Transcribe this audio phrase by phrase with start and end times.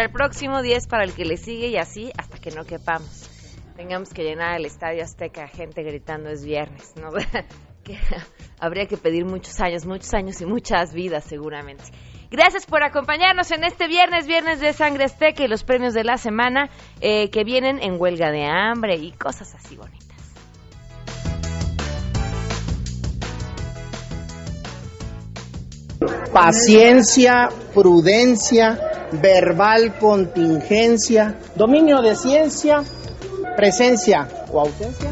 [0.00, 3.28] para el próximo, 10 para el que le sigue y así hasta que no quepamos.
[3.76, 7.10] Tengamos que llenar el estadio Azteca, gente gritando es viernes, ¿no?
[8.58, 11.84] habría que pedir muchos años, muchos años y muchas vidas seguramente.
[12.30, 16.16] Gracias por acompañarnos en este viernes, viernes de Sangre Azteca y los premios de la
[16.16, 16.70] semana
[17.02, 20.08] eh, que vienen en huelga de hambre y cosas así bonitas.
[26.32, 28.78] Paciencia, prudencia,
[29.12, 32.82] verbal contingencia, dominio de ciencia,
[33.56, 35.10] presencia o ausencia.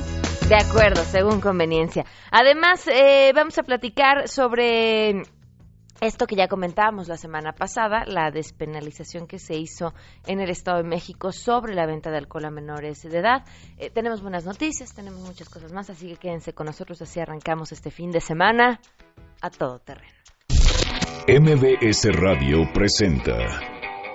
[0.48, 2.06] De acuerdo, según conveniencia.
[2.30, 5.22] Además, eh, vamos a platicar sobre
[6.00, 9.92] esto que ya comentábamos la semana pasada, la despenalización que se hizo
[10.26, 13.44] en el Estado de México sobre la venta de alcohol a menores de edad.
[13.78, 17.72] Eh, tenemos buenas noticias, tenemos muchas cosas más, así que quédense con nosotros, así arrancamos
[17.72, 18.80] este fin de semana
[19.40, 20.14] a todo terreno.
[21.28, 23.77] MBS Radio presenta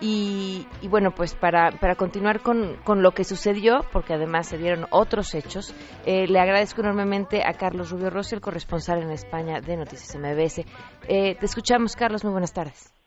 [0.00, 4.86] Y, bueno, pues para, para continuar con, con, lo que sucedió, porque además se dieron
[4.90, 5.74] otros hechos,
[6.06, 10.64] le agradezco enormemente a Carlos Rubio Rossi, el corresponsal en España de Noticias MBS.
[11.08, 12.97] te escuchamos, Carlos, muy buenas tardes.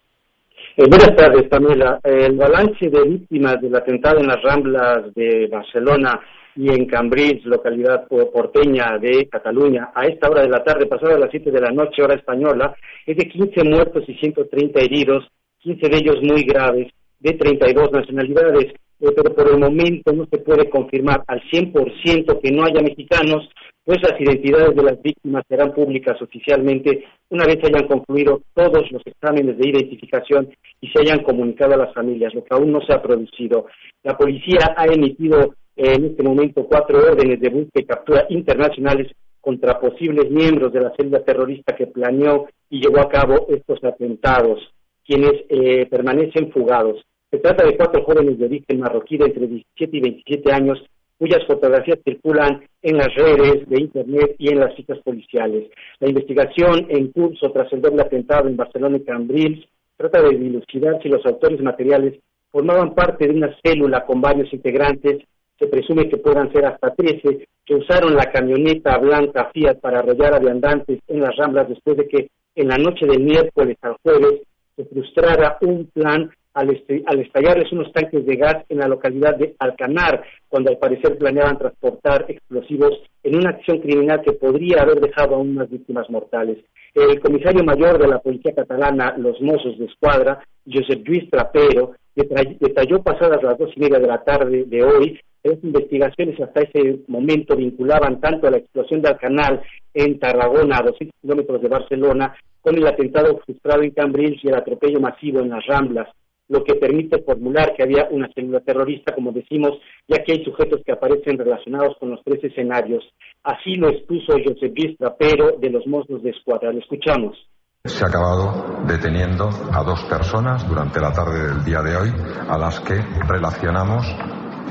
[0.77, 1.99] Eh, buenas tardes, Pamela.
[2.01, 6.17] El balance de víctimas del atentado en las Ramblas de Barcelona
[6.55, 11.29] y en Cambrils, localidad porteña de Cataluña, a esta hora de la tarde, pasada las
[11.29, 12.73] 7 de la noche, hora española,
[13.05, 15.27] es de 15 muertos y 130 heridos,
[15.59, 16.87] 15 de ellos muy graves,
[17.19, 18.71] de 32 nacionalidades,
[19.01, 23.49] eh, pero por el momento no se puede confirmar al 100% que no haya mexicanos,
[23.83, 29.01] pues las identidades de las víctimas serán públicas oficialmente una vez hayan concluido todos los
[29.05, 30.49] exámenes de identificación
[30.79, 33.67] y se hayan comunicado a las familias, lo que aún no se ha producido.
[34.03, 39.79] La policía ha emitido en este momento cuatro órdenes de búsqueda y captura internacionales contra
[39.79, 44.59] posibles miembros de la celda terrorista que planeó y llevó a cabo estos atentados,
[45.05, 47.01] quienes eh, permanecen fugados.
[47.31, 50.83] Se trata de cuatro jóvenes de origen marroquí de entre 17 y 27 años
[51.21, 55.69] cuyas fotografías circulan en las redes de Internet y en las citas policiales.
[55.99, 59.63] La investigación en curso tras el doble atentado en Barcelona y Cambrils
[59.97, 62.15] trata de dilucidar si los autores materiales
[62.49, 65.21] formaban parte de una célula con varios integrantes,
[65.59, 70.33] se presume que puedan ser hasta 13, que usaron la camioneta blanca Fiat para arrollar
[70.33, 74.41] a viandantes en las Ramblas después de que en la noche del miércoles al jueves
[74.75, 80.23] se frustrara un plan al, estallarles unos tanques de gas en la localidad de Alcanar,
[80.47, 85.55] cuando al parecer planeaban transportar explosivos en una acción criminal que podría haber dejado aún
[85.55, 86.57] más víctimas mortales.
[86.93, 93.01] El comisario mayor de la policía catalana, los Mossos de Escuadra, Josep Lluís Trapero, detalló
[93.01, 97.55] pasadas las dos y media de la tarde de hoy las investigaciones hasta ese momento
[97.55, 99.63] vinculaban tanto a la explosión de Alcanar
[99.93, 104.55] en Tarragona, a 200 kilómetros de Barcelona, con el atentado frustrado en Cambrils y el
[104.55, 106.07] atropello masivo en las Ramblas
[106.51, 109.71] lo que permite formular que había una célula terrorista, como decimos,
[110.05, 113.03] ya que hay sujetos que aparecen relacionados con los tres escenarios.
[113.41, 116.73] Así lo expuso Josep Gistra, pero de los monstruos de escuadra.
[116.73, 117.37] Lo escuchamos.
[117.85, 122.09] Se ha acabado deteniendo a dos personas durante la tarde del día de hoy,
[122.49, 122.95] a las que
[123.27, 124.05] relacionamos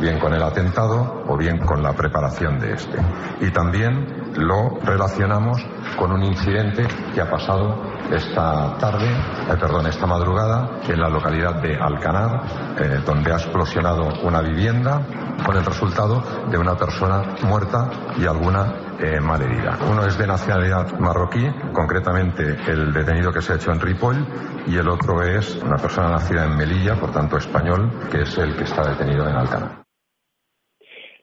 [0.00, 2.98] bien con el atentado o bien con la preparación de este.
[3.40, 5.64] Y también lo relacionamos
[5.96, 11.60] con un incidente que ha pasado esta tarde, eh, perdón, esta madrugada en la localidad
[11.62, 12.42] de Alcanar,
[12.78, 15.02] eh, donde ha explosionado una vivienda
[15.44, 19.78] con el resultado de una persona muerta y alguna eh, malherida.
[19.90, 24.26] Uno es de nacionalidad marroquí, concretamente el detenido que se ha hecho en Ripoll,
[24.66, 28.56] y el otro es una persona nacida en Melilla, por tanto español, que es el
[28.56, 29.89] que está detenido en Alcanar.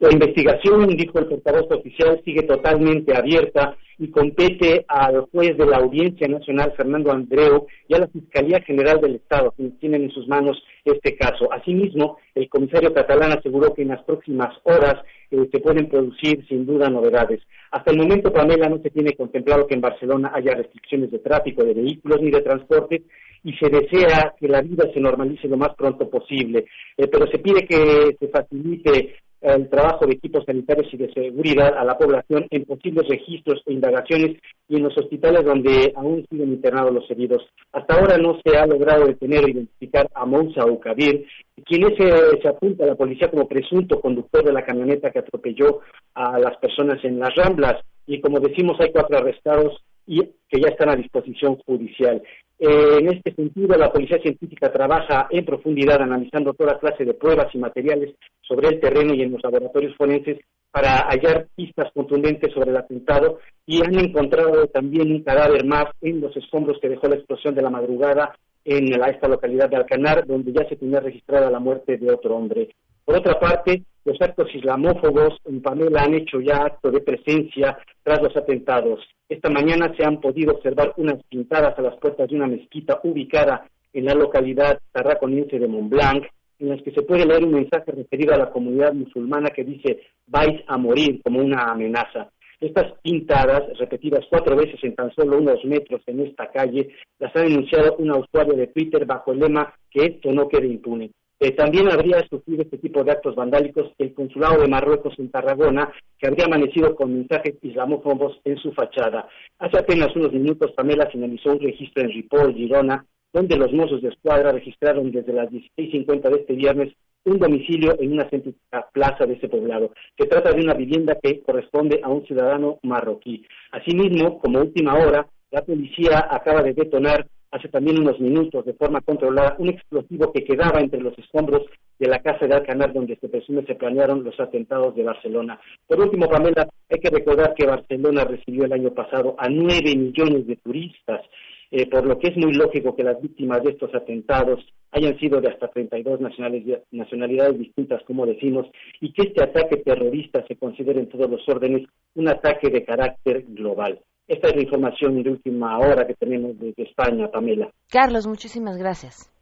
[0.00, 5.78] La investigación, dijo el portavoz oficial, sigue totalmente abierta y compete al juez de la
[5.78, 10.28] Audiencia Nacional, Fernando Andreu, y a la Fiscalía General del Estado, quienes tienen en sus
[10.28, 11.52] manos este caso.
[11.52, 15.02] Asimismo, el comisario catalán aseguró que en las próximas horas
[15.32, 17.40] eh, se pueden producir sin duda novedades.
[17.72, 21.64] Hasta el momento, Pamela, no se tiene contemplado que en Barcelona haya restricciones de tráfico
[21.64, 23.02] de vehículos ni de transporte
[23.42, 26.66] y se desea que la vida se normalice lo más pronto posible.
[26.96, 31.76] Eh, pero se pide que se facilite el trabajo de equipos sanitarios y de seguridad
[31.76, 34.36] a la población en posibles registros e indagaciones
[34.68, 37.42] y en los hospitales donde aún siguen internados los heridos.
[37.72, 41.26] Hasta ahora no se ha logrado detener o identificar a Moussa Ukabir,
[41.64, 45.20] quien es, eh, se apunta a la policía como presunto conductor de la camioneta que
[45.20, 45.80] atropelló
[46.14, 47.82] a las personas en las Ramblas.
[48.06, 49.76] Y como decimos, hay cuatro arrestados
[50.06, 52.22] y que ya están a disposición judicial.
[52.60, 57.54] Eh, en este sentido, la Policía Científica trabaja en profundidad analizando toda clase de pruebas
[57.54, 60.38] y materiales sobre el terreno y en los laboratorios forenses
[60.70, 66.20] para hallar pistas contundentes sobre el atentado y han encontrado también un cadáver más en
[66.20, 70.52] los escombros que dejó la explosión de la madrugada en esta localidad de Alcanar, donde
[70.52, 72.68] ya se tenía registrada la muerte de otro hombre.
[73.04, 78.22] Por otra parte, los actos islamófobos en Pamela han hecho ya acto de presencia tras
[78.22, 79.00] los atentados.
[79.28, 83.68] Esta mañana se han podido observar unas pintadas a las puertas de una mezquita ubicada
[83.92, 86.24] en la localidad tarraconiense de Montblanc,
[86.58, 90.00] en las que se puede leer un mensaje referido a la comunidad musulmana que dice
[90.26, 92.30] vais a morir como una amenaza.
[92.60, 96.88] Estas pintadas, repetidas cuatro veces en tan solo unos metros en esta calle,
[97.18, 101.10] las ha denunciado una usuario de Twitter bajo el lema que esto no quede impune.
[101.40, 105.92] Eh, también habría sufrido este tipo de actos vandálicos el consulado de Marruecos en Tarragona,
[106.18, 109.28] que habría amanecido con mensajes islamófobos en su fachada.
[109.58, 114.08] Hace apenas unos minutos, Pamela finalizó un registro en Ripoll, Girona, donde los mozos de
[114.08, 116.92] escuadra registraron desde las 16.50 de este viernes
[117.24, 119.92] un domicilio en una céntrica plaza de ese poblado.
[120.16, 123.44] Se trata de una vivienda que corresponde a un ciudadano marroquí.
[123.70, 129.00] Asimismo, como última hora, la policía acaba de detonar hace también unos minutos de forma
[129.00, 131.62] controlada un explosivo que quedaba entre los escombros
[131.98, 135.60] de la casa de Alcanar donde se presume se planearon los atentados de Barcelona.
[135.86, 140.46] Por último, Pamela, hay que recordar que Barcelona recibió el año pasado a nueve millones
[140.46, 141.22] de turistas,
[141.70, 145.40] eh, por lo que es muy lógico que las víctimas de estos atentados hayan sido
[145.40, 148.66] de hasta 32 nacionalidades, nacionalidades distintas, como decimos,
[149.00, 153.44] y que este ataque terrorista se considere en todos los órdenes un ataque de carácter
[153.48, 154.00] global.
[154.28, 157.72] Esta es la información de última hora que tenemos desde España, Pamela.
[157.90, 159.32] Carlos, muchísimas gracias.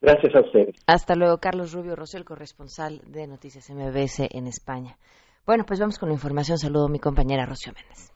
[0.00, 0.74] Gracias a ustedes.
[0.86, 4.96] Hasta luego, Carlos Rubio Rosel, corresponsal de Noticias MBS en España.
[5.46, 6.58] Bueno, pues vamos con la información.
[6.58, 8.12] Saludo a mi compañera Rocío Méndez.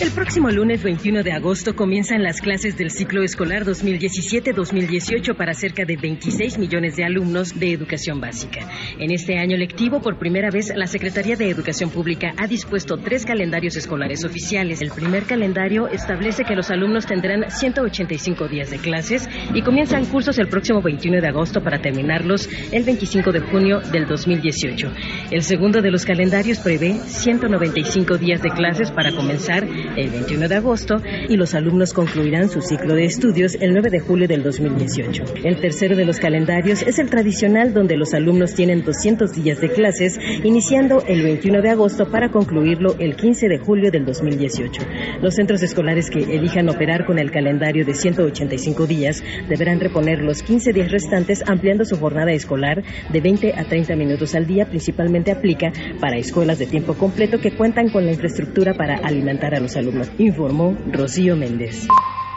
[0.00, 5.84] El próximo lunes 21 de agosto comienzan las clases del ciclo escolar 2017-2018 para cerca
[5.84, 8.60] de 26 millones de alumnos de educación básica.
[9.00, 13.26] En este año lectivo, por primera vez, la Secretaría de Educación Pública ha dispuesto tres
[13.26, 14.82] calendarios escolares oficiales.
[14.82, 20.38] El primer calendario establece que los alumnos tendrán 185 días de clases y comienzan cursos
[20.38, 24.92] el próximo 21 de agosto para terminarlos el 25 de junio del 2018.
[25.32, 30.54] El segundo de los calendarios prevé 195 días de clases para comenzar el 21 de
[30.54, 30.96] agosto
[31.28, 35.24] y los alumnos concluirán su ciclo de estudios el 9 de julio del 2018.
[35.44, 39.70] El tercero de los calendarios es el tradicional donde los alumnos tienen 200 días de
[39.70, 44.82] clases iniciando el 21 de agosto para concluirlo el 15 de julio del 2018.
[45.22, 50.42] Los centros escolares que elijan operar con el calendario de 185 días deberán reponer los
[50.42, 54.66] 15 días restantes ampliando su jornada escolar de 20 a 30 minutos al día.
[54.66, 59.60] Principalmente aplica para escuelas de tiempo completo que cuentan con la infraestructura para alimentar a
[59.60, 59.76] los
[60.18, 61.86] informó Rocío Méndez.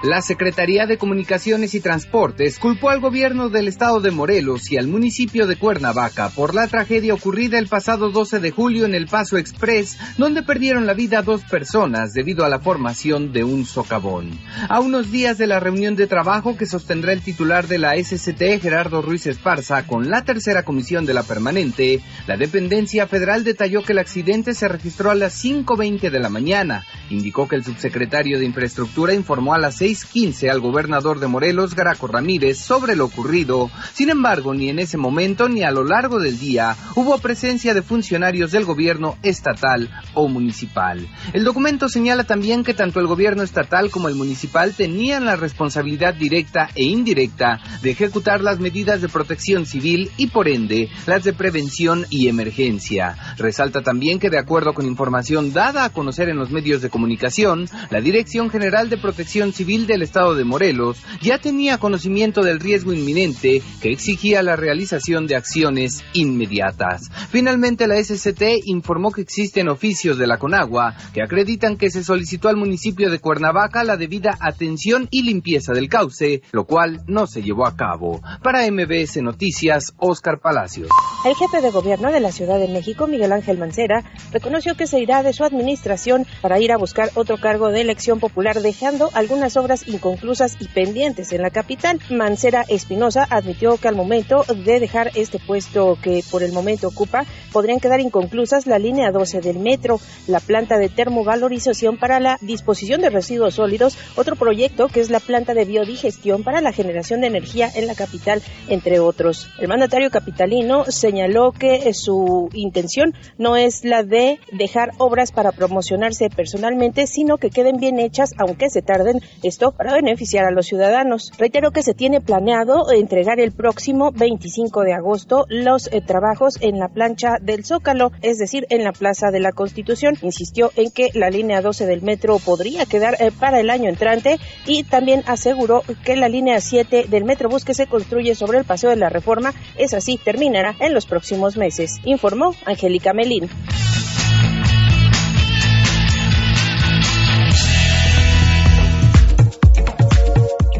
[0.03, 4.87] La Secretaría de Comunicaciones y Transportes culpó al gobierno del estado de Morelos y al
[4.87, 9.37] municipio de Cuernavaca por la tragedia ocurrida el pasado 12 de julio en el Paso
[9.37, 14.31] Express, donde perdieron la vida dos personas debido a la formación de un socavón.
[14.69, 18.59] A unos días de la reunión de trabajo que sostendrá el titular de la SCT,
[18.59, 23.91] Gerardo Ruiz Esparza, con la tercera comisión de la permanente, la dependencia federal detalló que
[23.91, 26.87] el accidente se registró a las 5.20 de la mañana.
[27.11, 31.75] Indicó que el subsecretario de Infraestructura informó a las 6 15 al gobernador de Morelos,
[31.75, 33.69] Graco Ramírez, sobre lo ocurrido.
[33.93, 37.81] Sin embargo, ni en ese momento ni a lo largo del día hubo presencia de
[37.81, 41.07] funcionarios del gobierno estatal o municipal.
[41.33, 46.13] El documento señala también que tanto el gobierno estatal como el municipal tenían la responsabilidad
[46.13, 51.33] directa e indirecta de ejecutar las medidas de protección civil y por ende las de
[51.33, 53.15] prevención y emergencia.
[53.37, 57.67] Resalta también que de acuerdo con información dada a conocer en los medios de comunicación,
[57.89, 62.93] la Dirección General de Protección Civil Del Estado de Morelos ya tenía conocimiento del riesgo
[62.93, 67.09] inminente que exigía la realización de acciones inmediatas.
[67.29, 72.49] Finalmente, la SCT informó que existen oficios de la Conagua que acreditan que se solicitó
[72.49, 77.41] al municipio de Cuernavaca la debida atención y limpieza del cauce, lo cual no se
[77.41, 78.21] llevó a cabo.
[78.43, 80.89] Para MBS Noticias, Oscar Palacios.
[81.25, 84.99] El jefe de gobierno de la Ciudad de México, Miguel Ángel Mancera, reconoció que se
[84.99, 89.55] irá de su administración para ir a buscar otro cargo de elección popular, dejando algunas
[89.55, 91.99] obras inconclusas y pendientes en la capital.
[92.09, 97.25] Mancera Espinosa admitió que al momento de dejar este puesto que por el momento ocupa,
[97.51, 103.01] podrían quedar inconclusas la línea 12 del metro, la planta de termovalorización para la disposición
[103.01, 107.27] de residuos sólidos, otro proyecto que es la planta de biodigestión para la generación de
[107.27, 109.47] energía en la capital, entre otros.
[109.59, 116.29] El mandatario capitalino señaló que su intención no es la de dejar obras para promocionarse
[116.29, 121.31] personalmente, sino que queden bien hechas, aunque se tarden, esto para beneficiar a los ciudadanos.
[121.37, 126.79] Reitero que se tiene planeado entregar el próximo 25 de agosto los eh, trabajos en
[126.79, 130.15] la plancha del Zócalo, es decir, en la Plaza de la Constitución.
[130.23, 134.39] Insistió en que la línea 12 del metro podría quedar eh, para el año entrante
[134.65, 138.89] y también aseguró que la línea 7 del Metrobús que se construye sobre el Paseo
[138.89, 143.49] de la Reforma es así, terminará en los próximos meses, informó Angélica Melín.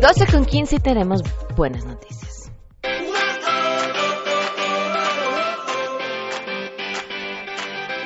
[0.02, 1.22] 12 con 15 tenemos
[1.56, 2.21] buenas noticias.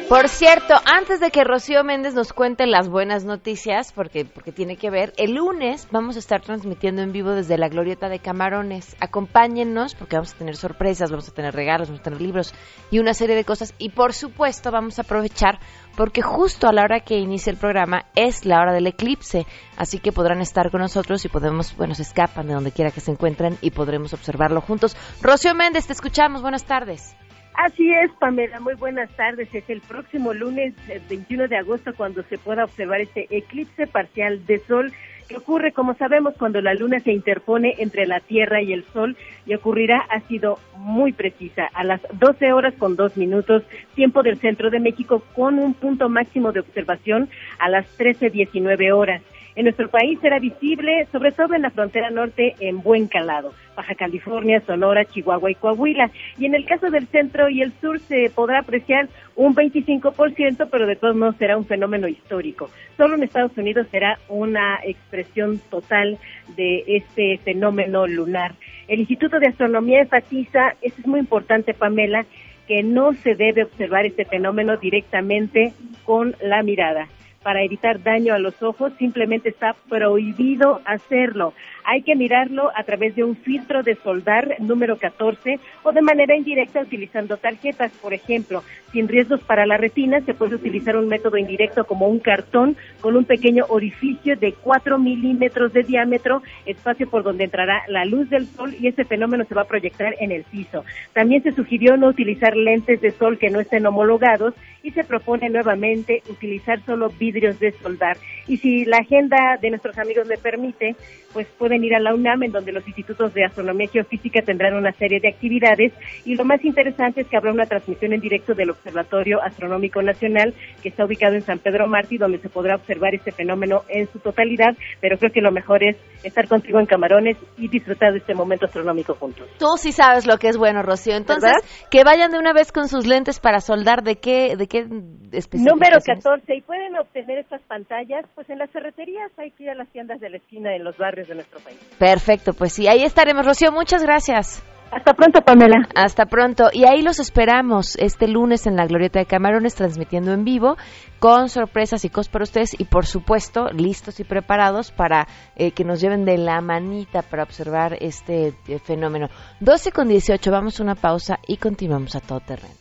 [0.10, 4.78] Por cierto, antes de que Rocío Méndez nos cuente las buenas noticias, porque, porque tiene
[4.78, 8.96] que ver, el lunes vamos a estar transmitiendo en vivo desde la Glorieta de Camarones.
[9.00, 12.54] Acompáñennos porque vamos a tener sorpresas, vamos a tener regalos, vamos a tener libros
[12.92, 13.74] y una serie de cosas.
[13.80, 15.58] Y por supuesto vamos a aprovechar
[15.98, 19.48] porque justo a la hora que inicia el programa es la hora del eclipse.
[19.76, 23.02] Así que podrán estar con nosotros y podemos, bueno, se escapan de donde quiera que
[23.02, 24.96] se encuentren y podremos observarlo juntos.
[25.20, 26.44] Rocío Méndez, te escuchamos.
[26.44, 27.16] Buenas tardes.
[27.58, 28.60] Así es, Pamela.
[28.60, 29.54] Muy buenas tardes.
[29.54, 34.46] Es el próximo lunes, el 21 de agosto, cuando se pueda observar este eclipse parcial
[34.46, 34.92] de sol
[35.28, 39.18] que ocurre, como sabemos, cuando la luna se interpone entre la Tierra y el Sol
[39.46, 43.64] y ocurrirá, ha sido muy precisa, a las 12 horas con 2 minutos,
[43.96, 49.22] tiempo del centro de México, con un punto máximo de observación a las 13.19 horas.
[49.56, 53.96] En nuestro país será visible, sobre todo en la frontera norte, en Buen Calado, Baja
[53.96, 56.12] California, Sonora, Chihuahua y Coahuila.
[56.38, 59.08] Y en el caso del centro y el sur se podrá apreciar
[59.38, 62.70] un 25%, pero de todos modos será un fenómeno histórico.
[62.98, 66.18] Solo en Estados Unidos será una expresión total
[66.58, 68.56] de este fenómeno lunar.
[68.90, 72.26] El Instituto de Astronomía enfatiza, eso es muy importante, Pamela,
[72.68, 75.72] que no se debe observar este fenómeno directamente
[76.04, 77.08] con la mirada
[77.46, 81.54] para evitar daño a los ojos, simplemente está prohibido hacerlo
[81.86, 86.36] hay que mirarlo a través de un filtro de soldar número 14 o de manera
[86.36, 88.64] indirecta utilizando tarjetas, por ejemplo.
[88.92, 93.16] Sin riesgos para la retina, se puede utilizar un método indirecto como un cartón con
[93.16, 98.48] un pequeño orificio de 4 milímetros de diámetro, espacio por donde entrará la luz del
[98.48, 100.84] sol y ese fenómeno se va a proyectar en el piso.
[101.14, 105.50] También se sugirió no utilizar lentes de sol que no estén homologados y se propone
[105.50, 108.18] nuevamente utilizar solo vidrios de soldar.
[108.48, 110.96] Y si la agenda de nuestros amigos le permite,
[111.34, 114.74] pues pueden ir a la UNAM, en donde los institutos de astronomía y geofísica tendrán
[114.76, 115.92] una serie de actividades.
[116.24, 120.54] Y lo más interesante es que habrá una transmisión en directo del Observatorio Astronómico Nacional,
[120.82, 124.20] que está ubicado en San Pedro Martí, donde se podrá observar este fenómeno en su
[124.20, 124.78] totalidad.
[125.02, 128.66] Pero creo que lo mejor es estar contigo en Camarones y disfrutar de este momento
[128.66, 129.50] astronómico juntos.
[129.60, 131.18] Tú sí sabes lo que es bueno, Rocío.
[131.18, 131.52] Entonces,
[131.92, 135.98] que vayan de una vez con sus lentes para soldar de qué, de qué Número
[136.00, 136.56] 14.
[136.56, 140.20] Y pueden obtener estas pantallas, pues en las ferreterías, hay que ir a las tiendas
[140.20, 141.78] de la esquina en los barrios de nuestro país.
[141.98, 143.46] Perfecto, pues sí, ahí estaremos.
[143.46, 144.64] Rocío, muchas gracias.
[144.92, 145.90] Hasta pronto, Pamela.
[145.96, 146.70] Hasta pronto.
[146.72, 150.78] Y ahí los esperamos este lunes en la Glorieta de Camarones, transmitiendo en vivo,
[151.20, 155.84] con sorpresas y cosas para ustedes y, por supuesto, listos y preparados para eh, que
[155.84, 159.28] nos lleven de la manita para observar este eh, fenómeno.
[159.60, 162.76] 12 con 18, vamos a una pausa y continuamos a todo terreno.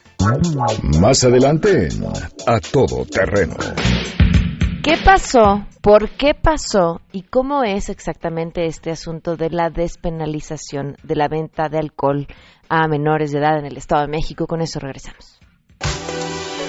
[1.00, 1.88] Más adelante,
[2.46, 3.56] a todo terreno.
[4.84, 5.66] ¿Qué pasó?
[5.80, 7.00] ¿Por qué pasó?
[7.10, 12.26] ¿Y cómo es exactamente este asunto de la despenalización de la venta de alcohol
[12.68, 14.46] a menores de edad en el Estado de México?
[14.46, 15.40] Con eso regresamos.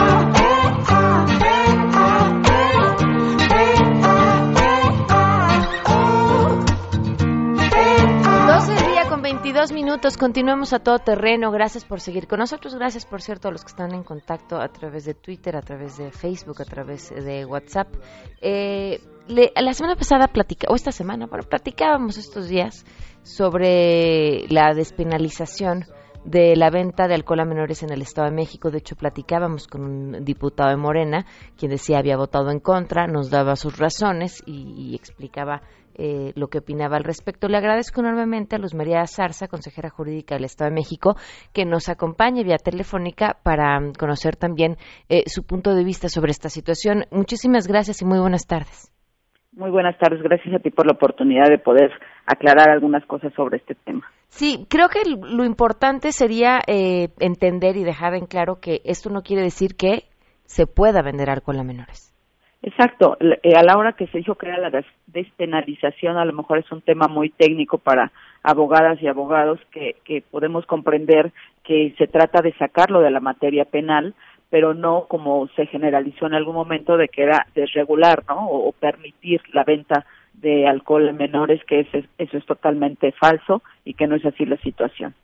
[9.51, 11.51] Dos minutos, continuemos a todo terreno.
[11.51, 12.75] Gracias por seguir con nosotros.
[12.75, 15.97] Gracias, por cierto, a los que están en contacto a través de Twitter, a través
[15.97, 17.87] de Facebook, a través de WhatsApp.
[18.41, 22.85] Eh, la semana pasada platica, o esta semana, bueno, platicábamos estos días
[23.23, 25.85] sobre la despenalización
[26.23, 28.71] de la venta de alcohol a menores en el Estado de México.
[28.71, 31.25] De hecho, platicábamos con un diputado de Morena,
[31.57, 35.61] quien decía había votado en contra, nos daba sus razones y explicaba
[35.95, 37.47] eh, lo que opinaba al respecto.
[37.47, 41.15] Le agradezco enormemente a Luz María Zarza, consejera jurídica del Estado de México,
[41.53, 44.77] que nos acompañe vía telefónica para mm, conocer también
[45.09, 47.05] eh, su punto de vista sobre esta situación.
[47.11, 48.91] Muchísimas gracias y muy buenas tardes.
[49.53, 51.91] Muy buenas tardes, gracias a ti por la oportunidad de poder
[52.25, 54.09] aclarar algunas cosas sobre este tema.
[54.29, 59.23] Sí, creo que lo importante sería eh, entender y dejar en claro que esto no
[59.23, 60.03] quiere decir que
[60.45, 62.11] se pueda vender alcohol a menores.
[62.63, 63.17] Exacto.
[63.19, 66.71] Eh, a la hora que se dijo que era la despenalización, a lo mejor es
[66.71, 68.11] un tema muy técnico para
[68.43, 71.31] abogadas y abogados que, que podemos comprender
[71.63, 74.13] que se trata de sacarlo de la materia penal,
[74.51, 78.47] pero no como se generalizó en algún momento de que era desregular, ¿no?
[78.47, 83.63] O, permitir la venta de alcohol en menores, que eso es, eso es totalmente falso
[83.85, 85.15] y que no es así la situación.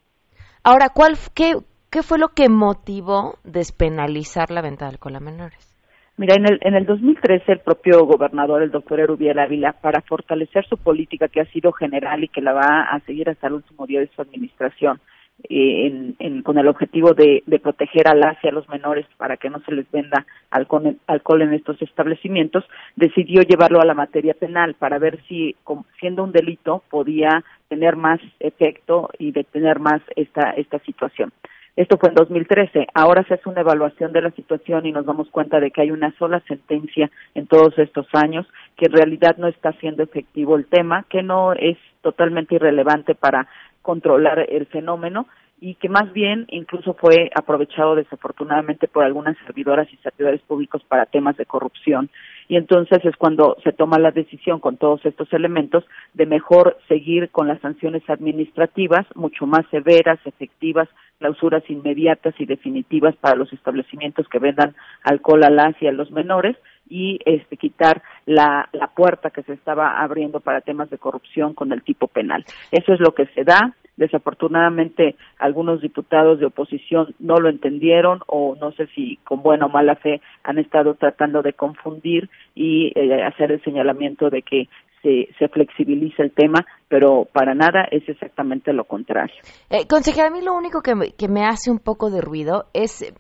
[0.63, 1.55] Ahora, ¿cuál, qué,
[1.91, 5.75] ¿qué fue lo que motivó despenalizar la venta de alcohol a menores?
[6.15, 10.65] Mira, en el, en el 2013 el propio gobernador, el doctor Erubiel Ávila, para fortalecer
[10.67, 13.85] su política que ha sido general y que la va a seguir hasta el último
[13.85, 15.01] día de su administración,
[15.43, 19.49] eh, en, con el objetivo de, proteger a las y a los menores para que
[19.49, 22.65] no se les venda alcohol, alcohol en estos establecimientos,
[22.95, 25.55] decidió llevarlo a la materia penal para ver si,
[25.99, 31.31] siendo un delito, podía tener más efecto y detener más esta, esta situación.
[31.77, 32.87] Esto fue en 2013.
[32.95, 35.91] Ahora se hace una evaluación de la situación y nos damos cuenta de que hay
[35.91, 40.65] una sola sentencia en todos estos años, que en realidad no está siendo efectivo el
[40.65, 43.47] tema, que no es totalmente irrelevante para
[43.87, 45.27] controlar el fenómeno
[45.59, 51.05] y que más bien incluso fue aprovechado desafortunadamente por algunas servidoras y servidores públicos para
[51.05, 52.09] temas de corrupción.
[52.47, 57.29] Y entonces es cuando se toma la decisión con todos estos elementos de mejor seguir
[57.29, 60.87] con las sanciones administrativas mucho más severas, efectivas,
[61.19, 66.11] clausuras inmediatas y definitivas para los establecimientos que vendan alcohol a las y a los
[66.11, 66.55] menores
[66.89, 71.71] y este quitar la, la puerta que se estaba abriendo para temas de corrupción con
[71.73, 72.45] el tipo penal.
[72.71, 73.73] Eso es lo que se da.
[73.97, 79.69] Desafortunadamente, algunos diputados de oposición no lo entendieron o no sé si con buena o
[79.69, 84.69] mala fe han estado tratando de confundir y eh, hacer el señalamiento de que
[85.01, 89.35] se, se flexibiliza el tema, pero para nada es exactamente lo contrario.
[89.69, 92.65] Eh, consejera, a mí lo único que me, que me hace un poco de ruido
[92.73, 93.13] es eh,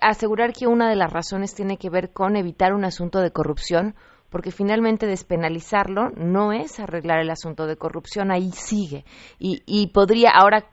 [0.00, 3.94] asegurar que una de las razones tiene que ver con evitar un asunto de corrupción,
[4.30, 9.04] porque finalmente despenalizarlo no es arreglar el asunto de corrupción, ahí sigue.
[9.38, 10.64] Y, y podría ahora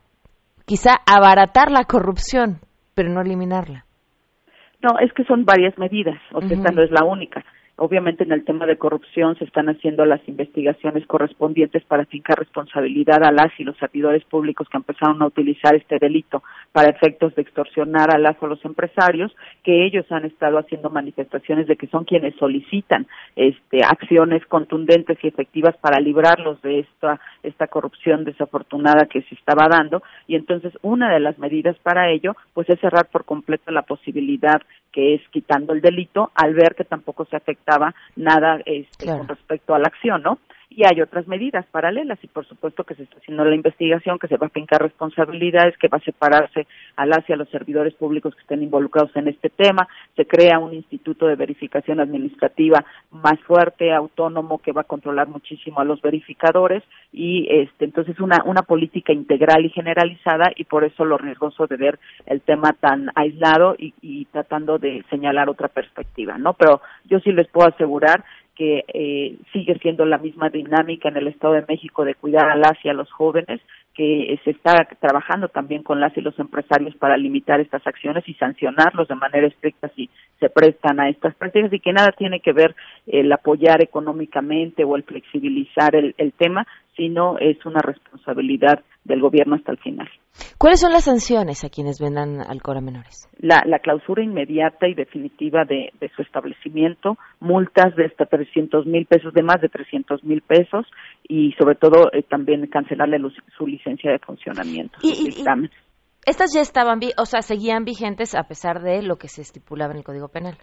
[0.66, 2.60] quizá abaratar la corrupción,
[2.94, 3.86] pero no eliminarla.
[4.82, 7.44] No, es que son varias medidas, o sea, esta no es la única.
[7.78, 13.22] Obviamente en el tema de corrupción se están haciendo las investigaciones correspondientes para fincar responsabilidad
[13.22, 17.42] a las y los servidores públicos que empezaron a utilizar este delito para efectos de
[17.42, 22.06] extorsionar a las o los empresarios, que ellos han estado haciendo manifestaciones de que son
[22.06, 29.22] quienes solicitan este, acciones contundentes y efectivas para librarlos de esta, esta corrupción desafortunada que
[29.24, 30.02] se estaba dando.
[30.28, 34.62] Y entonces una de las medidas para ello pues es cerrar por completo la posibilidad
[34.96, 39.76] que es quitando el delito al ver que tampoco se afectaba nada este, con respecto
[39.76, 40.40] a la acción, ¿no?
[40.70, 44.28] Y hay otras medidas paralelas y por supuesto que se está haciendo la investigación, que
[44.28, 47.94] se va a fincar responsabilidades, que va a separarse a las y a los servidores
[47.94, 53.40] públicos que estén involucrados en este tema, se crea un instituto de verificación administrativa más
[53.42, 58.64] fuerte, autónomo, que va a controlar muchísimo a los verificadores y este entonces una una
[58.64, 63.76] política integral y generalizada y por eso lo riesgoso de ver el tema tan aislado
[63.78, 66.54] y, y tratando de señalar otra perspectiva, ¿no?
[66.54, 68.24] Pero yo sí les puedo asegurar
[68.56, 72.56] que eh, sigue siendo la misma dinámica en el Estado de México de cuidar a
[72.56, 73.62] las y a los jóvenes,
[73.94, 78.34] que se está trabajando también con las y los empresarios para limitar estas acciones y
[78.34, 82.52] sancionarlos de manera estricta si se prestan a estas prácticas y que nada tiene que
[82.52, 82.76] ver
[83.08, 89.56] el apoyar económicamente o el flexibilizar el, el tema, sino es una responsabilidad del gobierno
[89.56, 90.10] hasta el final.
[90.58, 93.30] ¿Cuáles son las sanciones a quienes vendan alcohol a menores?
[93.40, 99.44] La, clausura inmediata y definitiva de, su establecimiento, multas de hasta 300 mil pesos, de
[99.44, 100.86] más de 300 mil pesos
[101.28, 103.18] y sobre todo eh, también cancelarle
[103.58, 104.98] su licencia de funcionamiento.
[105.04, 105.30] ¿Y,
[106.26, 110.00] estas ya estaban, o sea, seguían vigentes a pesar de lo que se estipulaba en
[110.00, 110.58] el Código Penal.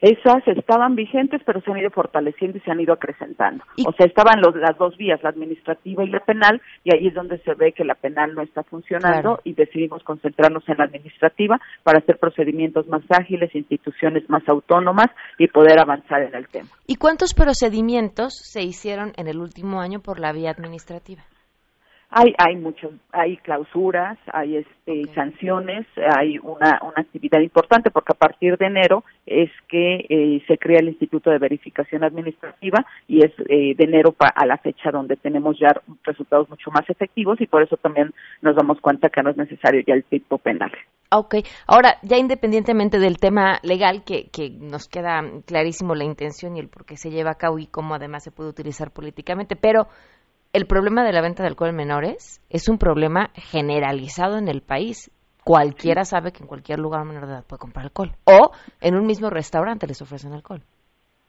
[0.00, 3.64] Esas estaban vigentes, pero se han ido fortaleciendo y se han ido acrecentando.
[3.84, 7.14] O sea, estaban los, las dos vías, la administrativa y la penal, y ahí es
[7.14, 11.60] donde se ve que la penal no está funcionando y decidimos concentrarnos en la administrativa
[11.82, 16.68] para hacer procedimientos más ágiles, instituciones más autónomas y poder avanzar en el tema.
[16.86, 21.22] ¿Y cuántos procedimientos se hicieron en el último año por la vía administrativa?
[22.10, 25.86] Hay, hay muchos, hay clausuras, hay este, sanciones,
[26.18, 30.78] hay una, una actividad importante porque a partir de enero es que eh, se crea
[30.80, 35.58] el Instituto de Verificación Administrativa y es eh, de enero a la fecha donde tenemos
[35.58, 35.68] ya
[36.02, 39.82] resultados mucho más efectivos y por eso también nos damos cuenta que no es necesario
[39.86, 40.72] ya el tipo penal.
[41.10, 46.60] Ok, ahora ya independientemente del tema legal, que, que nos queda clarísimo la intención y
[46.60, 49.88] el por qué se lleva a cabo y cómo además se puede utilizar políticamente, pero
[50.52, 54.62] el problema de la venta de alcohol en menores es un problema generalizado en el
[54.62, 55.10] país.
[55.44, 58.12] Cualquiera sabe que en cualquier lugar menor de edad puede comprar alcohol.
[58.24, 60.62] O en un mismo restaurante les ofrecen alcohol.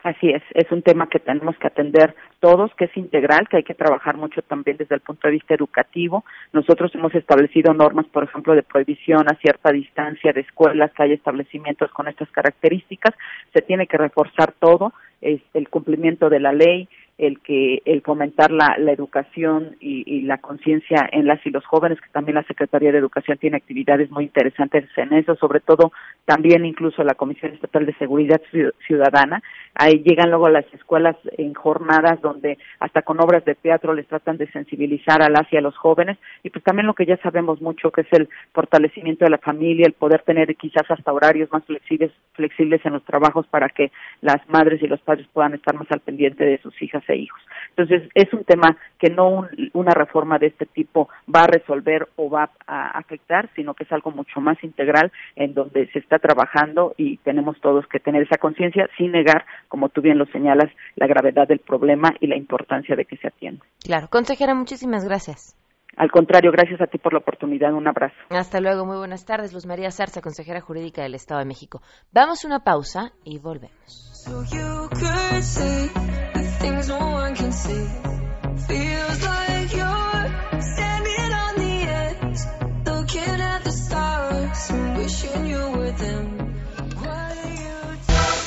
[0.02, 3.64] Así es, es un tema que tenemos que atender todos, que es integral, que hay
[3.64, 6.24] que trabajar mucho también desde el punto de vista educativo.
[6.54, 11.12] Nosotros hemos establecido normas, por ejemplo, de prohibición a cierta distancia de escuelas, que hay
[11.12, 13.14] establecimientos con estas características.
[13.54, 16.88] Se tiene que reforzar todo, es el cumplimiento de la ley,
[17.20, 22.00] el que el fomentar la, la educación y, la conciencia en las y los jóvenes,
[22.00, 25.92] que también la Secretaría de Educación tiene actividades muy interesantes en eso, sobre todo
[26.26, 28.42] también incluso la Comisión Estatal de Seguridad
[28.88, 29.42] Ciudadana.
[29.76, 34.08] Ahí llegan luego a las escuelas en jornadas donde hasta con obras de teatro les
[34.08, 37.18] tratan de sensibilizar a las y a los jóvenes y pues también lo que ya
[37.18, 41.52] sabemos mucho que es el fortalecimiento de la familia, el poder tener quizás hasta horarios
[41.52, 45.76] más flexibles, flexibles en los trabajos para que las madres y los padres puedan estar
[45.76, 47.40] más al pendiente de sus hijas hijos.
[47.70, 52.30] Entonces, es un tema que no una reforma de este tipo va a resolver o
[52.30, 56.94] va a afectar, sino que es algo mucho más integral en donde se está trabajando
[56.98, 61.08] y tenemos todos que tener esa conciencia sin negar, como tú bien lo señalas, la
[61.08, 63.64] gravedad del problema y la importancia de que se atienda.
[63.84, 64.08] Claro.
[64.10, 65.56] Consejera, muchísimas gracias.
[65.96, 67.74] Al contrario, gracias a ti por la oportunidad.
[67.74, 68.16] Un abrazo.
[68.30, 68.86] Hasta luego.
[68.86, 69.54] Muy buenas tardes.
[69.54, 71.82] Luz María Zarza, consejera jurídica del Estado de México.
[72.14, 74.26] Vamos a una pausa y volvemos.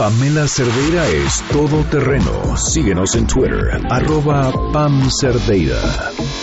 [0.02, 2.56] Pamela Cerdeira es todo terreno.
[2.56, 5.78] Síguenos en Twitter, arroba Pam Cerdeira.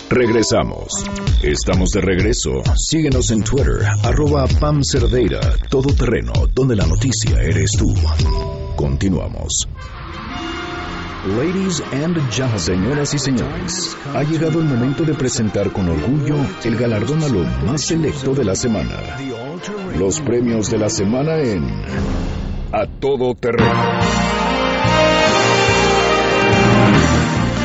[0.10, 1.04] Regresamos.
[1.44, 2.64] Estamos de regreso.
[2.78, 7.94] Síguenos en Twitter, arroba Pam Cerdeira, todo terreno, donde la noticia eres tú.
[8.78, 9.68] Continuamos.
[11.38, 16.76] Ladies and gentlemen, señoras y señores, ha llegado el momento de presentar con orgullo el
[16.76, 18.96] galardón a lo más selecto de la semana.
[19.96, 21.70] Los premios de la semana en
[22.72, 24.00] A Todo Terreno.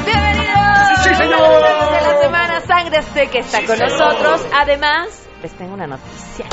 [0.05, 0.99] Bienvenidos.
[1.03, 1.63] Sí, señor.
[1.91, 4.47] de la semana Sangre Azteca está con nosotros.
[4.55, 6.47] Además, les tengo una noticia.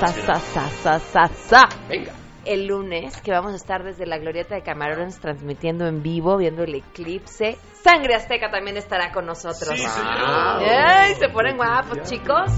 [0.00, 1.68] Sa, sa, sa, sa, sa, sa.
[1.90, 6.36] Venga el lunes, que vamos a estar desde la Glorieta de Camarones transmitiendo en vivo,
[6.36, 7.56] viendo el eclipse.
[7.72, 9.78] Sangre Azteca también estará con nosotros.
[9.78, 12.50] Sí, Ay, se ponen guapos, chicos.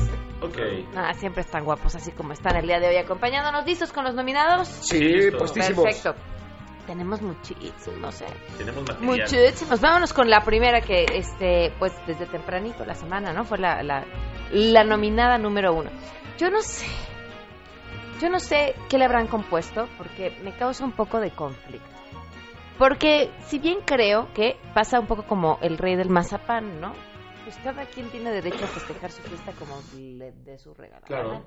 [0.42, 0.59] Ok.
[0.94, 3.64] Ah, siempre están guapos, así como están el día de hoy acompañándonos.
[3.66, 4.68] ¿Listos con los nominados?
[4.68, 5.85] Sí, postísimos.
[5.85, 6.14] Perfecto.
[6.87, 8.27] Tenemos muchísimos, no sé.
[8.59, 9.81] Tenemos Muchísimos.
[9.81, 13.44] Vámonos con la primera que, este, pues desde tempranito la semana, ¿no?
[13.44, 14.05] Fue la, la,
[14.53, 15.90] la nominada número uno.
[16.38, 16.87] Yo no sé
[18.20, 21.87] yo no sé qué le habrán compuesto porque me causa un poco de conflicto.
[22.79, 26.92] Porque si bien creo que pasa un poco como el rey del mazapán, ¿no?
[27.44, 31.07] Pues cada quien tiene derecho a festejar su fiesta como le dé su regalo.
[31.07, 31.44] Claro.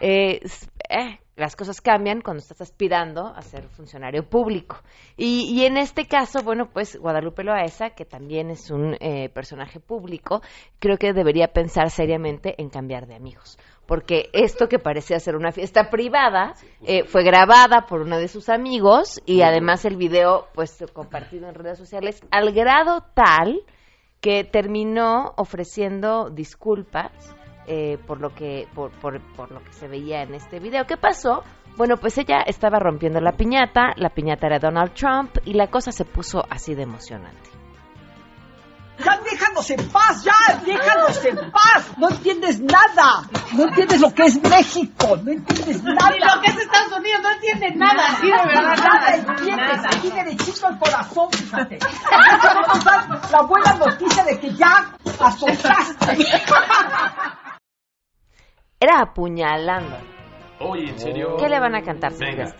[0.00, 0.40] Eh,
[0.88, 4.76] eh, las cosas cambian cuando estás aspirando a ser funcionario público.
[5.16, 9.78] Y, y en este caso, bueno, pues Guadalupe Loaesa, que también es un eh, personaje
[9.78, 10.42] público,
[10.80, 15.52] creo que debería pensar seriamente en cambiar de amigos porque esto que parecía ser una
[15.52, 20.84] fiesta privada eh, fue grabada por uno de sus amigos y además el video pues
[20.92, 23.60] compartido en redes sociales al grado tal
[24.20, 27.12] que terminó ofreciendo disculpas
[27.68, 30.86] eh, por lo que por, por, por lo que se veía en este video.
[30.86, 31.42] ¿Qué pasó?
[31.76, 35.92] Bueno, pues ella estaba rompiendo la piñata, la piñata era Donald Trump y la cosa
[35.92, 37.55] se puso así de emocionante.
[39.02, 41.86] Can't déjanos en paz, ya, déjanos en paz.
[41.98, 43.28] No entiendes nada.
[43.52, 45.16] No entiendes lo que es México.
[45.22, 46.10] No entiendes nada.
[46.10, 48.16] Ni lo que es Estados Unidos, no entiendes nada.
[48.20, 48.76] Sí, de verdad.
[48.76, 49.96] Nada entiendes.
[49.96, 51.78] Aquí derechito al corazón, fíjate.
[52.10, 56.26] Vamos a dar la buena noticia de que ya azotaste.
[58.80, 59.96] Era apuñalando.
[60.60, 61.36] Oye, ¿en serio?
[61.38, 62.54] ¿Qué le van a cantar, Venga.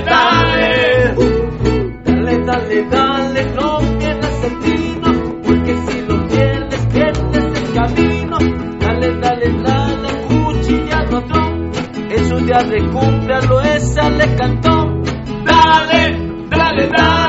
[0.00, 1.38] Dale, dale.
[2.04, 8.38] Dale, dale, dale, no pierdas el vino, porque si lo pierdes, pierdes el camino.
[8.80, 11.70] Dale, dale, dale, cuchilla al patrón,
[12.10, 15.02] en su día de cumple a Loesa le cantó.
[15.44, 17.27] Dale, dale, dale.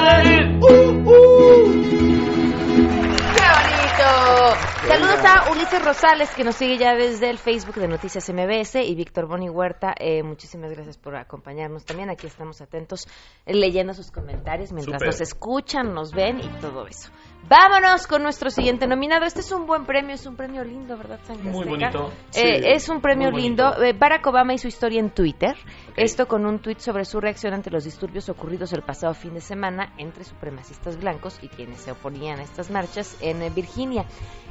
[4.87, 8.95] Saludos a Ulises Rosales, que nos sigue ya desde el Facebook de Noticias MBS, y
[8.95, 9.93] Víctor Boni Huerta.
[9.99, 12.09] eh, muchísimas gracias por acompañarnos también.
[12.09, 13.05] Aquí estamos atentos,
[13.45, 17.09] eh, leyendo sus comentarios mientras nos escuchan, nos ven y todo eso.
[17.47, 19.25] Vámonos con nuestro siguiente nominado.
[19.25, 21.89] Este es un buen premio, es un premio lindo, ¿verdad, Sangre Muy Azteca?
[21.97, 22.13] bonito.
[22.35, 23.81] Eh, Sí, es un premio lindo.
[23.81, 25.55] Eh, Barack Obama y su historia en Twitter.
[25.95, 29.41] Esto con un tuit sobre su reacción ante los disturbios ocurridos el pasado fin de
[29.41, 34.05] semana entre supremacistas blancos y quienes se oponían a estas marchas en eh, Virginia.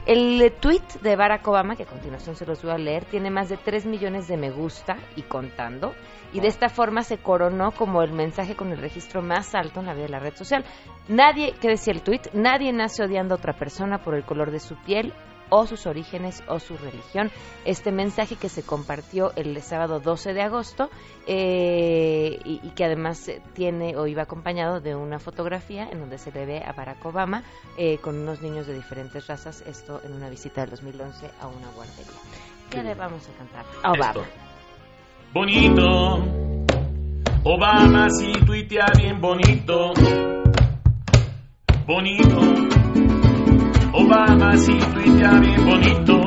[0.05, 3.31] El eh, tuit de Barack Obama, que a continuación se los voy a leer, tiene
[3.31, 5.95] más de 3 millones de me gusta y contando.
[6.33, 9.87] Y de esta forma se coronó como el mensaje con el registro más alto en
[9.87, 10.65] la vida de la red social.
[11.09, 14.61] Nadie, que decía el tuit, nadie nace odiando a otra persona por el color de
[14.61, 15.15] su piel
[15.51, 17.31] o sus orígenes o su religión.
[17.65, 20.91] Este mensaje que se compartió el sábado 12 de agosto
[21.27, 26.33] eh, y, y que además tiene o iba acompañado de una fotografía en donde se
[26.33, 27.43] le ve a Barack Obama
[27.77, 31.71] eh, con unos niños de diferentes razas, esto en una visita del 2011 a una
[31.75, 32.13] guardería.
[32.71, 33.65] ¿Qué le vamos a cantar?
[33.83, 34.27] A Obama.
[34.27, 34.48] Esto.
[35.33, 36.25] Bonito.
[37.45, 39.93] Obama sí tuitea bien bonito.
[41.87, 42.39] Bonito.
[43.93, 46.21] Obama sí tuitea bien bonito.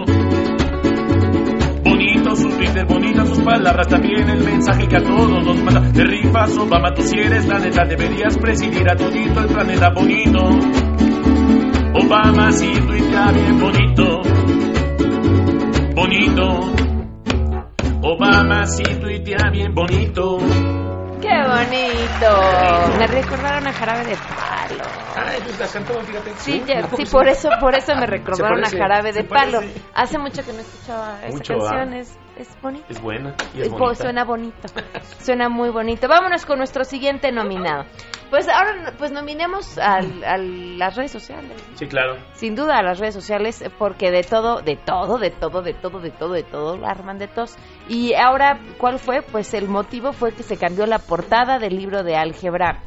[1.84, 5.92] Bonito su Twitter, bonitas sus palabras, también el mensaje que a todos nos manda.
[5.92, 10.40] Te rifas, Obama, tú si eres la neta, deberías presidir a todito el planeta bonito.
[11.96, 14.22] Obama sí tuitea bien bonito.
[15.96, 16.91] Bonito.
[18.04, 20.38] Obama sí tuitea bien bonito.
[21.22, 22.98] ¡Qué bonito!
[22.98, 24.84] Me recordaron a Jarabe de Palo.
[25.16, 26.34] Ay, pues la cantó, fíjate.
[26.38, 29.60] Sí, ya- sí, por eso, por eso me recordaron a Jarabe de Palo.
[29.94, 32.00] Hace mucho que no escuchaba esa Mucho, canción, ah.
[32.42, 33.96] Es, buena y es bonita.
[33.96, 34.68] Suena bonito,
[35.20, 36.08] suena muy bonito.
[36.08, 37.86] Vámonos con nuestro siguiente nominado.
[38.30, 41.62] Pues ahora, pues nominemos al- a las redes sociales.
[41.76, 42.16] Sí, claro.
[42.34, 46.00] Sin duda a las redes sociales, porque de todo, de todo, de todo, de todo,
[46.00, 47.58] de todo, de todo, arman de tos.
[47.90, 49.22] Y ahora, ¿cuál fue?
[49.22, 52.80] Pues el motivo fue que se cambió la portada del libro de álgebra.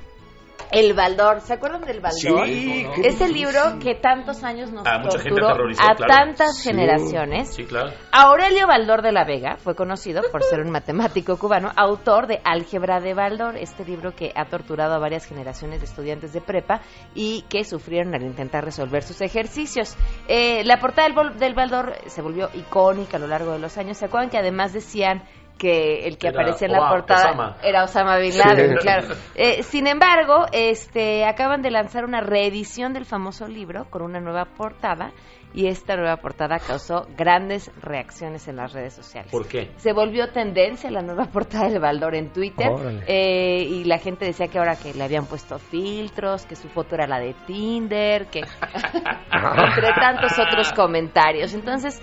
[0.74, 2.46] El Baldor, ¿se acuerdan del Baldor?
[2.46, 6.14] Sí, Ese libro que tantos años nos A mucha gente torturó aterrorizó, a claro.
[6.14, 6.68] tantas Sí.
[6.70, 7.54] generaciones.
[7.54, 7.90] Sí, claro.
[8.12, 13.00] Aurelio Baldor de la Vega fue conocido por ser un matemático cubano, autor de Álgebra
[13.00, 16.80] de Baldor, este libro que ha torturado a varias generaciones de estudiantes de prepa
[17.14, 19.96] y que sufrieron al intentar resolver sus ejercicios.
[20.28, 23.96] Eh, la portada del, del Baldor se volvió icónica a lo largo de los años.
[23.98, 25.22] ¿Se acuerdan que además decían
[25.58, 27.56] que el que Era aparecía en la portada Osama.
[27.62, 28.76] era Osama Bin Laden, Sí.
[28.82, 29.08] claro.
[29.34, 34.46] Eh, sin embargo, este, acaban de lanzar una reedición del famoso libro con una nueva
[34.46, 35.12] portada
[35.54, 39.30] y esta nueva portada causó grandes reacciones en las redes sociales.
[39.30, 39.70] ¿Por qué?
[39.76, 42.68] Se volvió tendencia la nueva portada del Baldor en Twitter
[43.06, 46.96] eh, y la gente decía que ahora que le habían puesto filtros, que su foto
[46.96, 51.54] era la de Tinder, que entre tantos otros comentarios.
[51.54, 52.02] Entonces,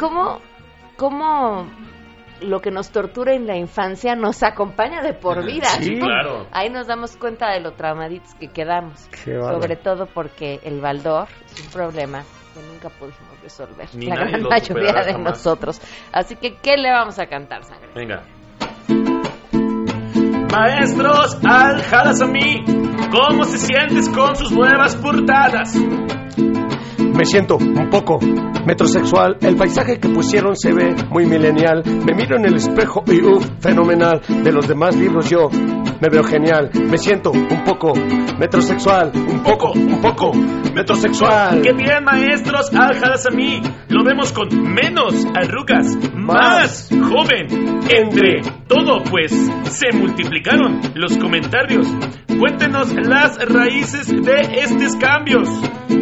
[0.00, 0.40] ¿cómo,
[0.96, 1.68] cómo
[2.40, 5.68] lo que nos tortura en la infancia nos acompaña de por vida?
[5.80, 6.46] Sí, claro.
[6.52, 9.08] Ahí nos damos cuenta de lo traumaditos que quedamos.
[9.24, 9.40] Qué.
[9.40, 12.22] Sobre todo porque el Baldor es un problema
[12.54, 13.88] que nunca pudimos resolver.
[13.94, 15.32] Ni la gran mayoría de jamás.
[15.32, 15.80] nosotros.
[16.12, 17.90] Así que, ¿qué le vamos a cantar, Sangre?
[17.94, 18.22] Venga.
[20.52, 22.64] Maestros, aljadas a mí.
[23.10, 25.76] ¿Cómo se sientes con sus nuevas portadas?
[27.16, 28.18] Me siento un poco
[28.66, 29.38] metrosexual.
[29.40, 31.82] El paisaje que pusieron se ve muy milenial.
[32.04, 34.20] Me miro en el espejo y uff, fenomenal.
[34.44, 36.70] De los demás libros yo me veo genial.
[36.74, 37.94] Me siento un poco
[38.38, 39.12] metrosexual.
[39.14, 40.32] Un poco, un poco
[40.74, 41.62] metrosexual.
[41.62, 43.62] Qué bien, maestros, aljadas a mí.
[43.88, 47.46] lo vemos con menos arrugas, más joven.
[47.88, 49.32] Entre todo, pues,
[49.64, 51.86] se multiplicaron los comentarios.
[52.38, 55.48] Cuéntenos las raíces de estos cambios.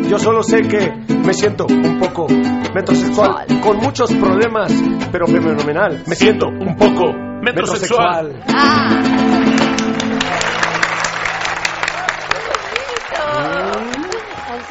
[0.09, 0.93] Yo solo sé que
[1.25, 2.27] me siento un poco
[2.75, 4.73] metrosexual, con muchos problemas,
[5.13, 6.03] pero fenomenal.
[6.07, 8.43] Me siento un poco metrosexual.
[8.49, 9.64] Han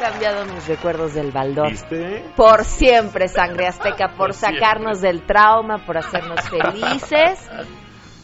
[0.04, 1.70] cambiado mis recuerdos del baldón.
[1.70, 2.24] ¿Viste?
[2.36, 7.40] Por siempre, sangre azteca, por sacarnos del trauma, por hacernos felices.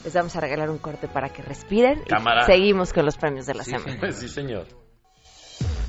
[0.04, 2.02] Les vamos a regalar un corte para que respiren.
[2.06, 2.10] y
[2.44, 3.98] seguimos con los premios de la semana.
[4.12, 4.66] Sí, señor.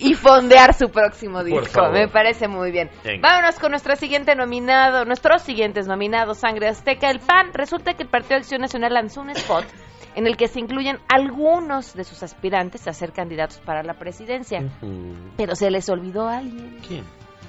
[0.00, 1.90] Y fondear su próximo disco.
[1.90, 2.90] Me parece muy bien.
[3.04, 3.28] Venga.
[3.28, 7.52] Vámonos con nuestro siguiente nominado, nuestros siguientes nominados, Sangre Azteca, el PAN.
[7.52, 9.66] Resulta que el Partido de Acción Nacional lanzó un spot
[10.14, 14.60] en el que se incluyen algunos de sus aspirantes a ser candidatos para la presidencia.
[14.80, 16.78] Mm, Pero se les olvidó a alguien.
[16.86, 17.04] ¿Quién?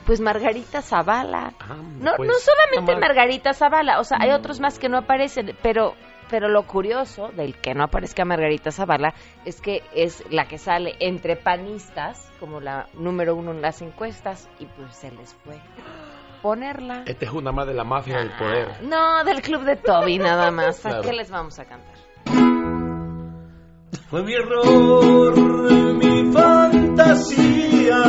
[0.06, 1.54] Pues Margarita Zavala.
[1.60, 3.00] Ah, No, pues, no solamente.
[3.00, 5.94] Margarita Zavala, o sea, hay otros más que no aparecen, pero
[6.32, 9.14] pero lo curioso del que no aparezca Margarita Zavala
[9.46, 14.50] es que es la que sale entre panistas como la número uno en las encuestas
[14.58, 15.60] y pues se les fue
[16.42, 17.04] ponerla.
[17.06, 18.82] Esta es una más de la mafia del poder.
[18.82, 20.84] No, del club de Toby nada más.
[20.86, 21.04] ¿A Claro.
[21.04, 21.96] qué les vamos a cantar?
[24.10, 25.38] Fue mi error,
[25.96, 28.02] mi fantasía.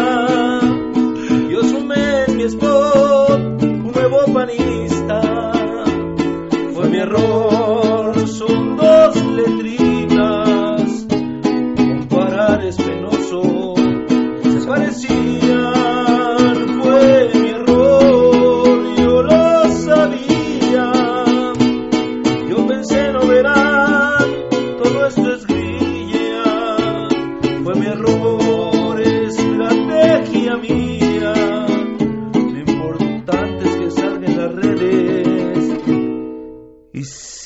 [1.51, 2.82] Yo sumé mi spot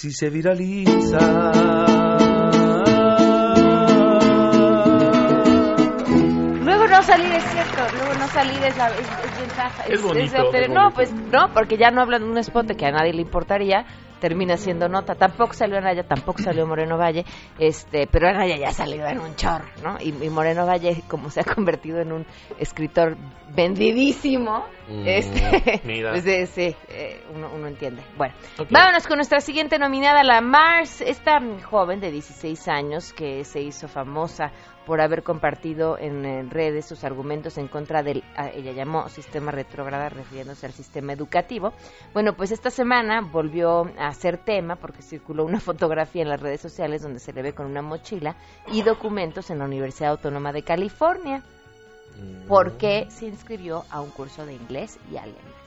[0.06, 1.18] si se viraliza.
[6.62, 9.84] Luego no salir es cierto, luego no salir es, la, es, es ventaja.
[9.88, 10.90] Es bonito, no, bonito.
[10.94, 13.84] pues no, porque ya no hablan de un spot que a nadie le importaría,
[14.20, 15.14] termina siendo nota.
[15.14, 17.24] Tampoco salió Anaya, tampoco salió Moreno Valle,
[17.58, 19.96] este, pero Anaya ya salió en un chorro, ¿no?
[20.00, 22.26] Y, y Moreno Valle, como se ha convertido en un
[22.58, 23.16] escritor
[23.54, 28.02] vendidísimo, Mm, este, pues eh, sí, eh, uno, uno entiende.
[28.16, 28.34] Bueno,
[28.70, 33.88] vámonos con nuestra siguiente nominada, la Mars, esta joven de 16 años que se hizo
[33.88, 34.52] famosa
[34.86, 40.08] por haber compartido en, redes sus argumentos en contra del, a- ella llamó sistema retrógrada,
[40.08, 41.72] refiriéndose al sistema educativo.
[42.14, 46.60] Bueno, pues esta semana volvió a ser tema porque circuló una fotografía en las redes
[46.60, 48.36] sociales donde se le ve con una mochila
[48.72, 51.42] y documentos en la Universidad Autónoma de California
[52.48, 55.65] porque se inscribió a un curso de inglés y alemán.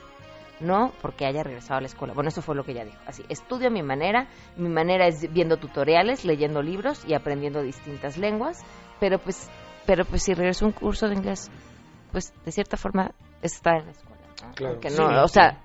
[0.60, 2.12] No porque haya regresado a la escuela.
[2.14, 2.98] Bueno, eso fue lo que ella dijo.
[3.06, 4.28] Así, estudio a mi manera.
[4.56, 8.62] Mi manera es viendo tutoriales, leyendo libros y aprendiendo distintas lenguas.
[8.98, 9.50] Pero pues,
[9.86, 11.50] pero pues si regresó a un curso de inglés,
[12.12, 14.22] pues de cierta forma está en la escuela.
[14.46, 14.54] ¿no?
[14.54, 14.78] Claro.
[14.86, 15.60] Sí, no, no, o sea,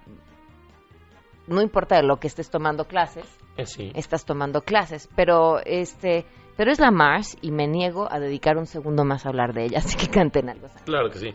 [1.48, 3.26] no importa de lo que estés tomando clases,
[3.58, 3.92] Eh, sí.
[3.96, 6.26] estás tomando clases, pero este,
[6.58, 9.66] pero es la Mars y me niego a dedicar un segundo más a hablar de
[9.66, 10.68] ella, así que canten algo.
[10.86, 11.34] Claro que sí.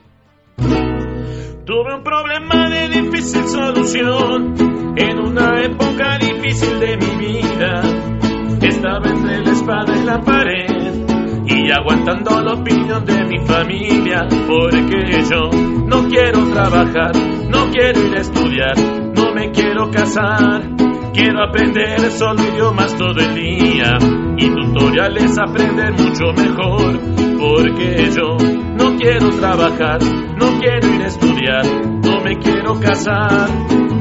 [1.65, 4.55] Tuve un problema de difícil solución
[4.97, 7.83] en una época difícil de mi vida.
[8.63, 10.91] Estaba entre la espada y la pared
[11.47, 14.27] y aguantando la opinión de mi familia.
[14.29, 15.51] Porque yo
[15.87, 17.13] no quiero trabajar,
[17.49, 18.79] no quiero ir a estudiar,
[19.15, 20.63] no me quiero casar.
[21.13, 26.99] Quiero aprender solo idiomas todo el día y tutoriales aprender mucho mejor.
[27.39, 28.37] Porque yo
[28.77, 29.99] no quiero trabajar,
[30.37, 31.65] no quiero ir a estudiar,
[32.03, 33.49] no me quiero casar.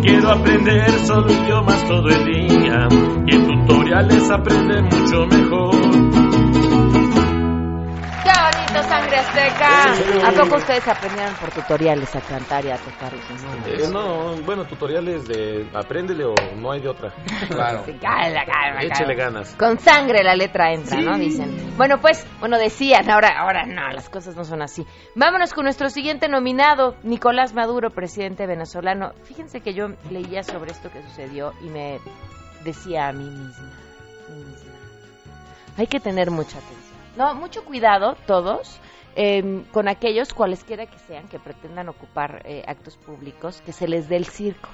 [0.01, 2.87] Quiero aprender solo idiomas todo el día
[3.27, 6.28] y tutoriales aprender mucho mejor.
[8.79, 10.27] ¡Qué bonito, sangre azteca!
[10.27, 13.89] ¿A poco ustedes aprendieron por tutoriales a cantar y a tocar los instrumentos?
[13.89, 17.13] Eh, no, bueno, tutoriales de apréndele o no hay de otra.
[17.49, 17.83] Claro.
[17.85, 19.55] Sí, calma, calma, Échele ganas.
[19.55, 21.17] Con sangre la letra entra, ¿no?
[21.17, 21.75] Dicen.
[21.77, 24.85] Bueno, pues, bueno, decían, ahora, ahora no, las cosas no son así.
[25.15, 29.13] Vámonos con nuestro siguiente nominado, Nicolás Maduro, presidente venezolano.
[29.23, 31.99] Fíjense que yo leía sobre esto que sucedió y me
[32.63, 33.71] decía a mí misma,
[34.29, 34.71] mí misma,
[35.77, 36.78] hay que tener mucha atención.
[37.19, 38.79] No, mucho cuidado todos
[39.17, 44.07] eh, con aquellos, cualesquiera que sean, que pretendan ocupar eh, actos públicos, que se les
[44.07, 44.69] dé el circo.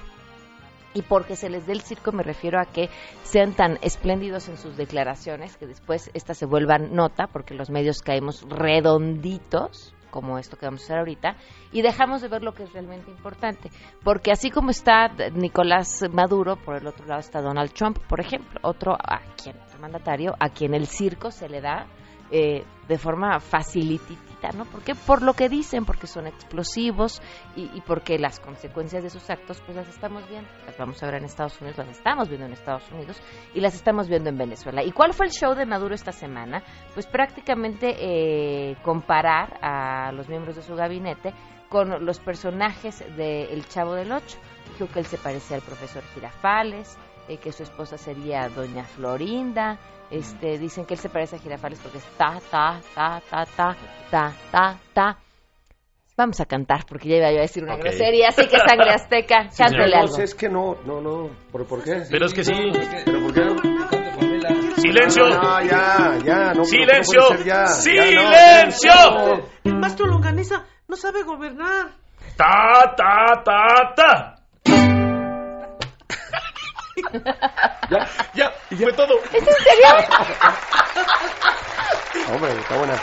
[0.94, 2.88] Y porque se les dé el circo me refiero a que
[3.24, 8.00] sean tan espléndidos en sus declaraciones que después estas se vuelvan nota, porque los medios
[8.00, 11.36] caemos redonditos, como esto que vamos a hacer ahorita,
[11.72, 13.70] y dejamos de ver lo que es realmente importante.
[14.04, 18.60] Porque así como está Nicolás Maduro, por el otro lado está Donald Trump, por ejemplo,
[18.62, 21.88] otro a quien, otro mandatario, a quien el circo se le da
[22.30, 24.64] eh, de forma facilitita, ¿no?
[24.64, 27.20] Porque por lo que dicen, porque son explosivos
[27.56, 31.06] y, y porque las consecuencias de sus actos, pues las estamos viendo, las vamos a
[31.06, 33.20] ver en Estados Unidos, las estamos viendo en Estados Unidos
[33.54, 34.84] y las estamos viendo en Venezuela.
[34.84, 36.62] ¿Y cuál fue el show de Maduro esta semana?
[36.94, 41.34] Pues prácticamente eh, comparar a los miembros de su gabinete
[41.68, 44.38] con los personajes de El Chavo del Ocho.
[44.72, 46.96] Dijo que él se parecía al profesor Girafales,
[47.28, 49.78] eh, que su esposa sería Doña Florinda.
[50.10, 53.76] Este, dicen que él se parece a Girafales porque es ta, ta, ta, ta, ta,
[54.10, 55.18] ta, ta, ta.
[56.16, 57.80] Vamos a cantar porque ya iba yo a decir una Ok.
[57.82, 60.18] grosería, así que sangre azteca, cántele No, algo.
[60.18, 61.28] es que no, no, no.
[61.52, 62.04] ¿Por, por qué?
[62.10, 62.54] Pero es que sí.
[63.04, 63.56] ¿Pero por qué no?
[64.76, 65.28] ¡Silencio!
[65.28, 66.64] No, ya, ya, no.
[66.64, 67.20] ¡Silencio!
[67.30, 67.66] no ya.
[67.66, 68.90] ¡Silencio!
[68.90, 69.44] Ya, no.
[69.64, 71.88] El maestro Longaniza no sabe gobernar.
[72.36, 74.35] ¡Ta, ta, ta, ta!
[77.90, 79.18] Ya, ya, fue todo.
[79.32, 79.88] ¿Es en serio?
[82.34, 82.94] Hombre, está buena.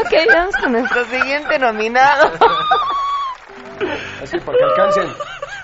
[0.00, 2.32] Ok, vamos con nuestro siguiente nominado.
[4.22, 5.14] Así, para que alcancen.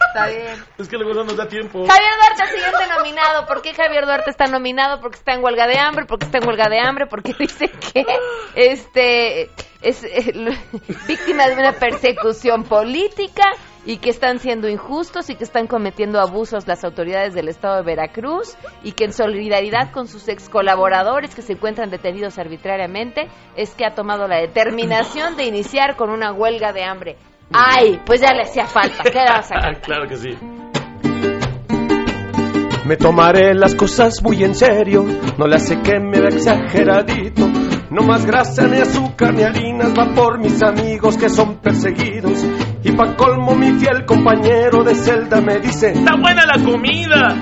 [0.09, 0.65] Está bien.
[0.79, 1.87] Es que luego no nos da tiempo.
[1.87, 3.47] Javier Duarte, siguiente nominado.
[3.47, 5.01] ¿Por qué Javier Duarte está nominado?
[5.01, 8.05] Porque está en huelga de hambre, porque está en huelga de hambre, porque dice que
[8.55, 10.33] este es eh,
[11.09, 13.53] víctima de una persecución política
[13.85, 17.83] y que están siendo injustos y que están cometiendo abusos las autoridades del estado de
[17.83, 23.75] Veracruz y que en solidaridad con sus ex colaboradores que se encuentran detenidos arbitrariamente es
[23.75, 27.17] que ha tomado la determinación de iniciar con una huelga de hambre.
[27.53, 29.03] Ay, pues ya le hacía falta.
[29.03, 29.81] ¿Qué vas a hacer?
[29.83, 30.39] claro que sí.
[32.85, 35.05] Me tomaré las cosas muy en serio,
[35.39, 37.49] no le hace que me vea exageradito.
[37.91, 42.45] No más grasa, ni azúcar, ni harinas, va por mis amigos que son perseguidos.
[42.85, 47.37] Y pa' colmo mi fiel compañero de celda me dice, ¡Está buena la comida!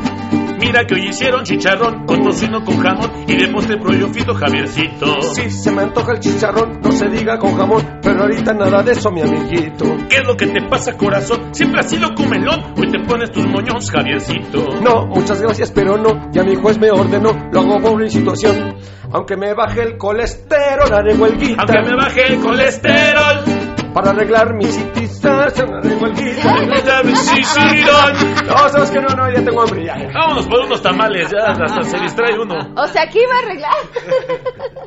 [0.61, 5.23] Mira que hoy hicieron chicharrón con tocino con jamón y de postre proyofito Javiercito.
[5.23, 8.93] sí, se me antoja el chicharrón, no se diga con jamón, pero ahorita nada de
[8.93, 9.87] eso, mi amiguito.
[10.11, 11.55] ¿Qué es lo que te pasa, corazón?
[11.55, 12.75] Siempre has sido comelón.
[12.77, 14.63] Hoy te pones tus moños, Javiercito.
[14.83, 18.77] No, muchas gracias, pero no, ya mi juez me ordenó, lo hago por mi situación.
[19.13, 21.63] Aunque me baje el colesterol, haré huelguita.
[21.63, 23.70] Aunque me baje el colesterol.
[23.95, 27.03] Para arreglar mi citización, haré huelguita.
[27.17, 28.47] Sí, sí, don.
[28.47, 29.95] No, sabes que no, no, ya tengo hambre, ya.
[30.15, 32.55] Vámonos por unos tamales, ya hasta se distrae uno.
[32.77, 33.73] O sea, aquí iba a arreglar.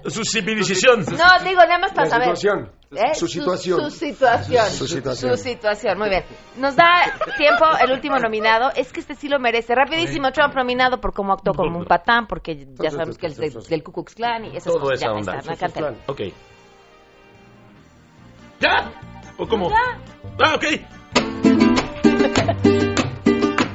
[0.08, 1.01] Su civilización.
[1.01, 2.36] No, digo, nada más para saber.
[2.36, 2.72] situación.
[2.91, 3.14] ¿Eh?
[3.16, 3.80] Su situación.
[3.82, 4.66] Su, situación.
[4.70, 5.36] Su situación.
[5.38, 6.24] Su situación, muy bien.
[6.58, 6.93] Nos da
[7.38, 8.70] tiempo el último nominado.
[8.76, 9.74] Es que este sí lo merece.
[9.76, 13.51] Rapidísimo, Trump nominado por cómo actuó como un patán, porque ya sabemos que es de-
[13.70, 14.99] del Ku Klux Klan y esas Todo cosas.
[14.99, 15.38] esa Ya, onda.
[15.39, 15.97] está, no, cántale.
[18.64, 18.89] ¿Ya?
[19.38, 19.70] ¿O cómo?
[19.70, 19.76] Ya.
[20.41, 20.64] Ah, ok.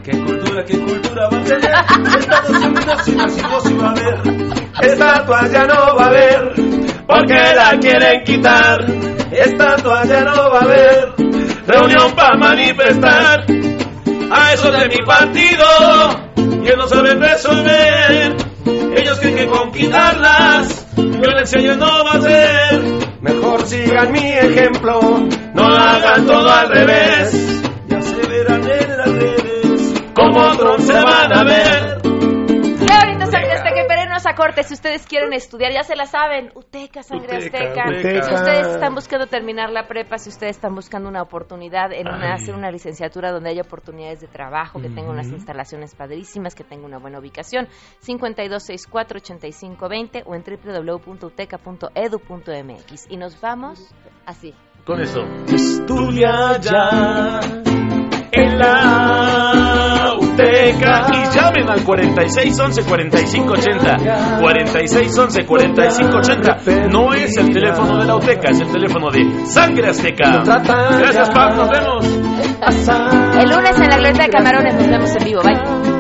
[0.02, 1.74] ¿Qué cultura, qué cultura va a tener?
[2.18, 4.18] Estados Unidos si nacimos y va a haber.
[4.80, 6.54] Estatua ya no va a haber,
[7.06, 8.86] porque la quieren quitar.
[9.30, 11.12] Estatua ya no va a haber,
[11.66, 13.44] reunión para manifestar.
[14.30, 15.66] a esos de mi partido,
[16.64, 18.36] que no saben resolver.
[18.96, 23.07] Ellos creen que con quitarlas, violencia ya no va a ser.
[23.20, 25.00] Mejor sigan mi ejemplo,
[25.54, 27.57] No hagan todo al revés,
[34.38, 37.88] corte si ustedes quieren estudiar, ya se la saben, UTECA, sangre Uteca, azteca.
[37.88, 38.22] Uteca.
[38.22, 42.34] Si ustedes están buscando terminar la prepa, si ustedes están buscando una oportunidad en una,
[42.34, 46.86] hacer una licenciatura donde haya oportunidades de trabajo, que tenga unas instalaciones padrísimas, que tenga
[46.86, 47.66] una buena ubicación,
[48.06, 53.10] 5264-8520 o en www.uteca.edu.mx.
[53.10, 53.92] Y nos vamos
[54.24, 54.54] así.
[54.84, 55.24] Con eso.
[55.48, 57.40] Estudia ya
[58.32, 68.04] en la UTECA y llamen al 4611 4580 4611 4580 no es el teléfono de
[68.04, 72.06] la UTECA es el teléfono de Sangre Azteca gracias Pam nos vemos
[73.38, 75.40] El lunes en la Glorieta de Camarones nos vemos en vivo.
[75.42, 75.98] Bye.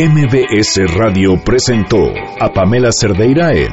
[0.00, 1.98] MBS Radio presentó
[2.38, 3.72] a Pamela Cerdeira en